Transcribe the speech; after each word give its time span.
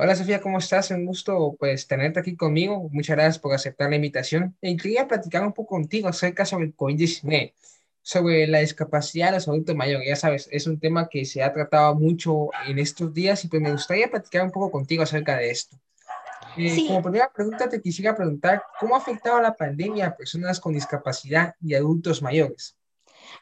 Hola 0.00 0.14
Sofía, 0.14 0.40
¿cómo 0.40 0.58
estás? 0.58 0.92
Un 0.92 1.06
gusto 1.06 1.56
pues 1.58 1.88
tenerte 1.88 2.20
aquí 2.20 2.36
conmigo. 2.36 2.88
Muchas 2.92 3.16
gracias 3.16 3.40
por 3.40 3.52
aceptar 3.52 3.90
la 3.90 3.96
invitación. 3.96 4.56
Y 4.60 4.76
quería 4.76 5.08
platicar 5.08 5.44
un 5.44 5.52
poco 5.52 5.74
contigo 5.74 6.06
acerca 6.06 6.44
sobre 6.44 6.66
el 6.66 6.76
COVID-19, 6.76 7.52
sobre 8.00 8.46
la 8.46 8.60
discapacidad 8.60 9.30
de 9.30 9.32
los 9.32 9.48
adultos 9.48 9.74
mayores. 9.74 10.06
Ya 10.06 10.14
sabes, 10.14 10.48
es 10.52 10.68
un 10.68 10.78
tema 10.78 11.08
que 11.08 11.24
se 11.24 11.42
ha 11.42 11.52
tratado 11.52 11.96
mucho 11.96 12.46
en 12.68 12.78
estos 12.78 13.12
días 13.12 13.44
y 13.44 13.48
pues 13.48 13.60
me 13.60 13.72
gustaría 13.72 14.08
platicar 14.08 14.44
un 14.44 14.52
poco 14.52 14.70
contigo 14.70 15.02
acerca 15.02 15.36
de 15.36 15.50
esto. 15.50 15.76
Eh, 16.56 16.70
Sí, 16.70 16.86
como 16.86 17.02
primera 17.02 17.32
pregunta 17.32 17.68
te 17.68 17.82
quisiera 17.82 18.14
preguntar, 18.14 18.62
¿cómo 18.78 18.94
ha 18.94 18.98
afectado 18.98 19.42
la 19.42 19.56
pandemia 19.56 20.06
a 20.06 20.16
personas 20.16 20.60
con 20.60 20.74
discapacidad 20.74 21.56
y 21.60 21.74
adultos 21.74 22.22
mayores? 22.22 22.77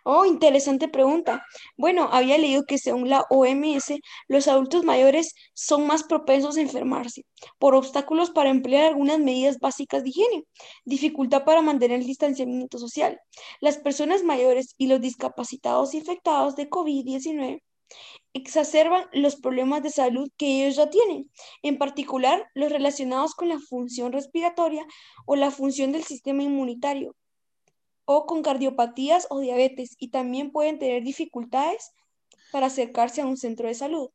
Oh, 0.04 0.24
interesante 0.24 0.88
pregunta. 0.88 1.44
Bueno, 1.76 2.08
había 2.12 2.38
leído 2.38 2.64
que 2.64 2.78
según 2.78 3.10
la 3.10 3.24
OMS, 3.30 3.94
los 4.28 4.48
adultos 4.48 4.84
mayores 4.84 5.34
son 5.54 5.86
más 5.86 6.02
propensos 6.04 6.56
a 6.56 6.60
enfermarse 6.60 7.24
por 7.58 7.74
obstáculos 7.74 8.30
para 8.30 8.50
emplear 8.50 8.84
algunas 8.84 9.18
medidas 9.18 9.58
básicas 9.58 10.02
de 10.02 10.10
higiene, 10.10 10.44
dificultad 10.84 11.44
para 11.44 11.62
mantener 11.62 12.00
el 12.00 12.06
distanciamiento 12.06 12.78
social. 12.78 13.20
Las 13.60 13.78
personas 13.78 14.22
mayores 14.22 14.74
y 14.78 14.86
los 14.86 15.00
discapacitados 15.00 15.94
infectados 15.94 16.56
de 16.56 16.68
COVID-19 16.70 17.60
exacerban 18.32 19.06
los 19.12 19.36
problemas 19.36 19.82
de 19.82 19.90
salud 19.90 20.28
que 20.36 20.64
ellos 20.64 20.76
ya 20.76 20.90
tienen, 20.90 21.30
en 21.62 21.78
particular 21.78 22.46
los 22.54 22.70
relacionados 22.70 23.34
con 23.34 23.48
la 23.48 23.58
función 23.58 24.12
respiratoria 24.12 24.84
o 25.26 25.36
la 25.36 25.50
función 25.50 25.92
del 25.92 26.04
sistema 26.04 26.42
inmunitario. 26.42 27.14
O 28.06 28.26
con 28.26 28.42
cardiopatías 28.42 29.26
o 29.30 29.40
diabetes 29.40 29.96
y 29.98 30.10
también 30.10 30.52
pueden 30.52 30.78
tener 30.80 31.02
dificultades 31.04 31.92
para 32.52 32.66
acercarse 32.68 33.22
a 33.22 33.26
un 33.26 33.38
centro 33.38 33.68
de 33.68 33.74
salud. 33.74 34.10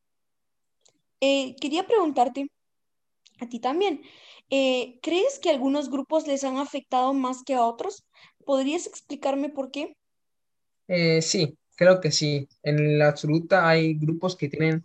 Eh, 1.22 1.56
quería 1.62 1.88
preguntarte 1.88 2.42
a 3.42 3.50
ti 3.50 3.60
también, 3.60 4.02
eh, 4.52 5.00
¿crees 5.04 5.40
que 5.40 5.50
algunos 5.52 5.90
grupos 5.92 6.28
les 6.28 6.44
han 6.46 6.58
afectado 6.58 7.14
más 7.14 7.44
que 7.46 7.56
a 7.56 7.66
otros? 7.66 8.06
¿Podrías 8.46 8.88
explicarme 8.88 9.50
por 9.50 9.72
qué? 9.72 9.96
Eh, 10.88 11.22
sí, 11.22 11.58
creo 11.76 12.00
que 12.02 12.12
sí. 12.12 12.48
En 12.64 13.00
la 13.00 13.10
absoluta 13.10 13.68
hay 13.70 13.96
grupos 13.96 14.36
que 14.36 14.50
tienen 14.50 14.84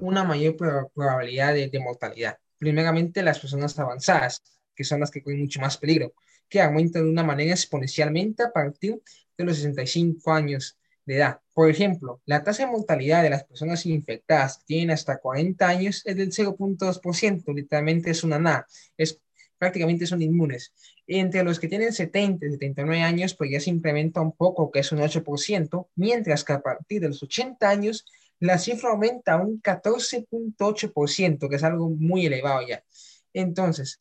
una 0.00 0.24
mayor 0.24 0.56
proba- 0.56 0.88
probabilidad 0.94 1.54
de, 1.54 1.68
de 1.68 1.80
mortalidad. 1.80 2.38
Primeramente, 2.58 3.22
las 3.22 3.38
personas 3.40 3.78
avanzadas, 3.78 4.42
que 4.74 4.84
son 4.84 5.00
las 5.00 5.10
que 5.10 5.22
corren 5.22 5.40
mucho 5.40 5.60
más 5.60 5.76
peligro, 5.78 6.12
que 6.48 6.60
aumentan 6.60 7.04
de 7.04 7.10
una 7.10 7.24
manera 7.24 7.52
exponencialmente 7.52 8.42
a 8.42 8.52
partir 8.52 9.00
de 9.36 9.44
los 9.44 9.56
65 9.56 10.32
años 10.32 10.78
de 11.04 11.16
edad. 11.16 11.40
Por 11.52 11.70
ejemplo, 11.70 12.20
la 12.24 12.42
tasa 12.42 12.64
de 12.64 12.72
mortalidad 12.72 13.22
de 13.22 13.30
las 13.30 13.44
personas 13.44 13.84
infectadas 13.86 14.58
que 14.58 14.64
tienen 14.66 14.90
hasta 14.90 15.18
40 15.18 15.66
años 15.66 16.02
es 16.04 16.16
del 16.16 16.30
0.2%, 16.30 17.54
literalmente 17.54 18.10
es 18.10 18.24
una 18.24 18.38
nada, 18.38 18.66
es, 18.96 19.20
prácticamente 19.58 20.06
son 20.06 20.22
inmunes. 20.22 20.72
Entre 21.06 21.42
los 21.44 21.60
que 21.60 21.68
tienen 21.68 21.92
70 21.92 22.46
y 22.46 22.50
79 22.52 23.02
años, 23.02 23.34
pues 23.34 23.50
ya 23.50 23.60
se 23.60 23.70
incrementa 23.70 24.20
un 24.20 24.32
poco, 24.32 24.70
que 24.70 24.80
es 24.80 24.92
un 24.92 25.00
8%, 25.00 25.88
mientras 25.96 26.44
que 26.44 26.54
a 26.54 26.62
partir 26.62 27.02
de 27.02 27.08
los 27.08 27.22
80 27.22 27.68
años 27.68 28.06
la 28.40 28.58
cifra 28.58 28.90
aumenta 28.90 29.34
a 29.34 29.42
un 29.42 29.60
14.8%, 29.62 31.48
que 31.48 31.56
es 31.56 31.62
algo 31.62 31.88
muy 31.90 32.26
elevado 32.26 32.66
ya. 32.66 32.84
Entonces, 33.32 34.00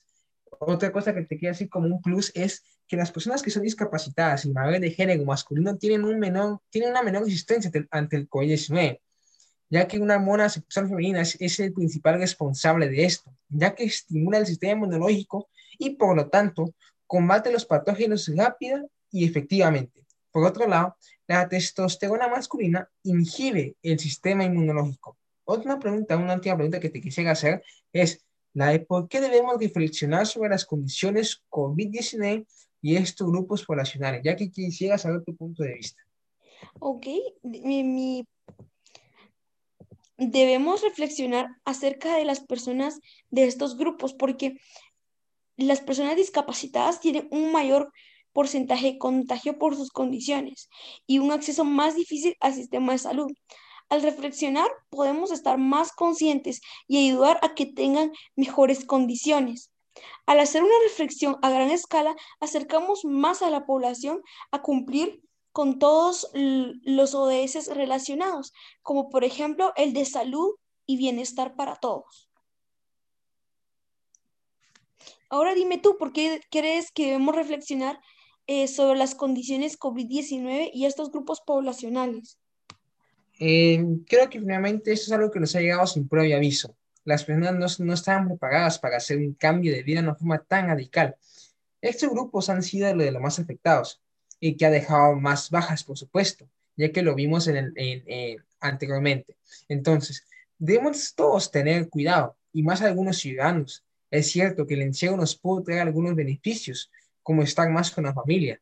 otra 0.59 0.91
cosa 0.91 1.13
que 1.13 1.23
te 1.23 1.37
quiero 1.37 1.53
decir 1.53 1.69
como 1.69 1.87
un 1.87 2.01
plus 2.01 2.31
es 2.35 2.63
que 2.87 2.97
las 2.97 3.11
personas 3.11 3.41
que 3.41 3.51
son 3.51 3.63
discapacitadas 3.63 4.45
mayores 4.45 4.81
de 4.81 4.91
género 4.91 5.23
masculino 5.25 5.77
tienen, 5.77 6.03
un 6.03 6.19
menor, 6.19 6.59
tienen 6.69 6.91
una 6.91 7.01
menor 7.01 7.23
resistencia 7.23 7.71
ante 7.91 8.15
el 8.15 8.29
COVID-19, 8.29 8.99
ya 9.69 9.87
que 9.87 9.99
una 9.99 10.15
hormona 10.15 10.49
sexual 10.49 10.87
femenina 10.87 11.21
es, 11.21 11.37
es 11.39 11.59
el 11.59 11.73
principal 11.73 12.19
responsable 12.19 12.89
de 12.89 13.05
esto, 13.05 13.31
ya 13.49 13.73
que 13.73 13.85
estimula 13.85 14.37
el 14.37 14.45
sistema 14.45 14.73
inmunológico 14.73 15.49
y 15.77 15.91
por 15.91 16.15
lo 16.15 16.29
tanto 16.29 16.73
combate 17.07 17.51
los 17.51 17.65
patógenos 17.65 18.31
rápida 18.35 18.83
y 19.11 19.25
efectivamente. 19.25 20.03
Por 20.31 20.45
otro 20.45 20.67
lado, 20.67 20.95
la 21.27 21.47
testosterona 21.47 22.27
masculina 22.27 22.89
inhibe 23.03 23.75
el 23.81 23.99
sistema 23.99 24.43
inmunológico. 24.43 25.17
Otra 25.45 25.77
pregunta, 25.79 26.17
una 26.17 26.35
última 26.35 26.55
pregunta 26.55 26.79
que 26.79 26.89
te 26.89 27.01
quisiera 27.01 27.31
hacer 27.31 27.63
es 27.91 28.23
la 28.53 28.69
de 28.69 28.79
por 28.79 29.07
qué 29.07 29.19
debemos 29.21 29.57
reflexionar 29.59 30.27
sobre 30.27 30.49
las 30.49 30.65
condiciones 30.65 31.43
COVID-19 31.49 32.45
y 32.81 32.95
estos 32.95 33.29
grupos 33.29 33.65
poblacionales, 33.65 34.21
ya 34.23 34.35
que 34.35 34.51
quisiera 34.51 34.97
saber 34.97 35.23
tu 35.23 35.35
punto 35.35 35.63
de 35.63 35.73
vista. 35.75 36.01
Ok, 36.79 37.07
mi, 37.43 37.83
mi- 37.83 38.25
debemos 40.17 40.81
reflexionar 40.81 41.47
acerca 41.65 42.17
de 42.17 42.25
las 42.25 42.39
personas 42.41 42.99
de 43.29 43.45
estos 43.45 43.77
grupos 43.77 44.13
porque 44.13 44.57
las 45.57 45.81
personas 45.81 46.15
discapacitadas 46.15 46.99
tienen 46.99 47.27
un 47.31 47.51
mayor 47.51 47.91
porcentaje 48.31 48.93
de 48.93 48.97
contagio 48.97 49.59
por 49.59 49.75
sus 49.75 49.91
condiciones 49.91 50.69
y 51.05 51.19
un 51.19 51.31
acceso 51.31 51.63
más 51.65 51.95
difícil 51.95 52.35
al 52.39 52.53
sistema 52.53 52.93
de 52.93 52.97
salud. 52.97 53.31
Al 53.89 54.01
reflexionar, 54.01 54.69
podemos 54.89 55.31
estar 55.31 55.57
más 55.57 55.91
conscientes 55.91 56.61
y 56.87 57.07
ayudar 57.07 57.39
a 57.41 57.53
que 57.53 57.65
tengan 57.65 58.11
mejores 58.35 58.85
condiciones. 58.85 59.71
Al 60.25 60.39
hacer 60.39 60.63
una 60.63 60.79
reflexión 60.83 61.37
a 61.41 61.49
gran 61.49 61.69
escala, 61.69 62.15
acercamos 62.39 63.05
más 63.05 63.41
a 63.41 63.49
la 63.49 63.65
población 63.65 64.21
a 64.51 64.61
cumplir 64.61 65.21
con 65.51 65.77
todos 65.77 66.29
los 66.33 67.13
ODS 67.13 67.67
relacionados, 67.73 68.53
como 68.81 69.09
por 69.09 69.23
ejemplo 69.23 69.71
el 69.75 69.93
de 69.93 70.05
salud 70.05 70.55
y 70.87 70.97
bienestar 70.97 71.55
para 71.55 71.75
todos. 71.75 72.29
Ahora 75.29 75.53
dime 75.53 75.77
tú, 75.77 75.97
¿por 75.97 76.11
qué 76.11 76.41
crees 76.51 76.91
que 76.91 77.05
debemos 77.05 77.35
reflexionar 77.35 77.99
eh, 78.47 78.67
sobre 78.67 78.97
las 78.97 79.15
condiciones 79.15 79.79
COVID-19 79.79 80.71
y 80.73 80.85
estos 80.85 81.11
grupos 81.11 81.41
poblacionales? 81.41 82.39
Eh, 83.45 83.83
creo 84.07 84.29
que 84.29 84.39
finalmente 84.39 84.93
eso 84.93 85.03
es 85.03 85.11
algo 85.11 85.29
que 85.29 85.41
nos 85.41 85.53
ha 85.53 85.59
llegado 85.59 85.85
sin 85.85 86.07
previo 86.07 86.37
aviso. 86.37 86.77
Las 87.03 87.25
personas 87.25 87.79
no, 87.79 87.85
no 87.85 87.93
estaban 87.93 88.29
preparadas 88.29 88.79
para 88.79 88.95
hacer 88.95 89.17
un 89.17 89.33
cambio 89.33 89.73
de 89.73 89.83
vida 89.83 89.99
de 89.99 90.07
una 90.07 90.15
forma 90.15 90.41
tan 90.41 90.67
radical. 90.67 91.17
Estos 91.81 92.09
grupos 92.09 92.49
han 92.49 92.63
sido 92.63 92.95
de 92.95 93.11
los 93.11 93.21
más 93.21 93.39
afectados 93.39 94.01
y 94.39 94.55
que 94.55 94.65
ha 94.65 94.69
dejado 94.69 95.15
más 95.15 95.49
bajas, 95.49 95.83
por 95.83 95.97
supuesto, 95.97 96.47
ya 96.77 96.93
que 96.93 97.01
lo 97.01 97.15
vimos 97.15 97.49
en 97.49 97.57
el, 97.57 97.73
en, 97.75 98.03
eh, 98.07 98.37
anteriormente. 98.61 99.35
Entonces, 99.67 100.25
debemos 100.57 101.13
todos 101.13 101.51
tener 101.51 101.89
cuidado, 101.89 102.37
y 102.53 102.63
más 102.63 102.81
algunos 102.81 103.17
ciudadanos. 103.17 103.83
Es 104.09 104.31
cierto 104.31 104.65
que 104.65 104.75
el 104.75 104.83
encierro 104.83 105.17
nos 105.17 105.35
puede 105.35 105.65
traer 105.65 105.81
algunos 105.81 106.15
beneficios, 106.15 106.89
como 107.21 107.43
estar 107.43 107.69
más 107.69 107.91
con 107.91 108.05
la 108.05 108.13
familia, 108.13 108.61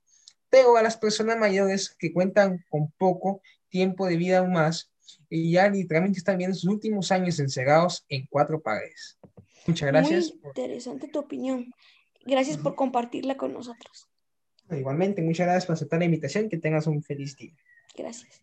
pero 0.51 0.78
a 0.78 0.84
las 0.84 0.97
personas 0.97 1.39
mayores 1.39 1.89
que 1.97 2.13
cuentan 2.13 2.63
con 2.69 2.91
poco 3.00 3.41
tiempo 3.69 4.06
de 4.06 4.17
vida 4.17 4.39
aún 4.39 4.51
más, 4.51 4.91
y 5.29 5.51
ya 5.51 5.69
literalmente 5.69 6.19
están 6.19 6.38
viendo 6.38 6.56
sus 6.56 6.69
últimos 6.69 7.12
años 7.12 7.39
encerrados 7.39 8.06
en 8.09 8.28
cuatro 8.29 8.62
paredes. 8.62 9.17
Muchas 9.66 9.88
gracias. 9.88 10.34
Muy 10.41 10.50
interesante 10.50 11.07
tu 11.07 11.19
opinión. 11.19 11.73
Gracias 12.25 12.57
por 12.57 12.75
compartirla 12.75 13.38
con 13.38 13.53
nosotros. 13.53 14.09
Igualmente, 14.69 15.22
muchas 15.22 15.47
gracias 15.47 15.66
por 15.66 15.73
aceptar 15.73 16.00
la 16.00 16.06
invitación. 16.06 16.50
Que 16.50 16.57
tengas 16.57 16.85
un 16.88 17.01
feliz 17.01 17.35
día. 17.38 17.56
Gracias. 17.95 18.41